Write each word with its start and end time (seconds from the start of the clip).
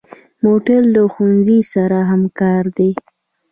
موټر 0.45 0.81
له 0.93 1.01
ښوونځي 1.13 1.59
سره 1.73 1.97
همکار 2.11 2.63
دی. 2.77 2.91